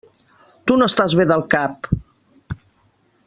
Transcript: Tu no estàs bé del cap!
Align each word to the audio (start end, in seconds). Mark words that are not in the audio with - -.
Tu 0.71 0.77
no 0.81 0.87
estàs 0.91 1.15
bé 1.19 1.27
del 1.33 1.45
cap! 1.55 1.91